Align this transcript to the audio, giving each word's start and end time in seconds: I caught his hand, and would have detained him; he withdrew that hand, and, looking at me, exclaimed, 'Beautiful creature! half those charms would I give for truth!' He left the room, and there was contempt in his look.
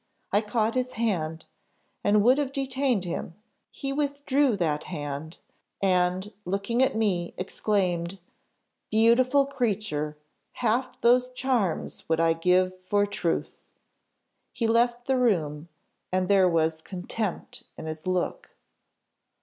I 0.31 0.41
caught 0.41 0.73
his 0.73 0.93
hand, 0.93 1.45
and 2.03 2.23
would 2.23 2.39
have 2.39 2.51
detained 2.51 3.05
him; 3.05 3.35
he 3.69 3.93
withdrew 3.93 4.57
that 4.57 4.85
hand, 4.85 5.37
and, 5.79 6.33
looking 6.43 6.81
at 6.81 6.95
me, 6.95 7.35
exclaimed, 7.37 8.17
'Beautiful 8.89 9.45
creature! 9.45 10.17
half 10.53 10.99
those 11.01 11.29
charms 11.29 12.09
would 12.09 12.19
I 12.19 12.33
give 12.33 12.73
for 12.87 13.05
truth!' 13.05 13.69
He 14.51 14.65
left 14.65 15.05
the 15.05 15.17
room, 15.19 15.69
and 16.11 16.27
there 16.27 16.49
was 16.49 16.81
contempt 16.81 17.65
in 17.77 17.85
his 17.85 18.07
look. 18.07 18.55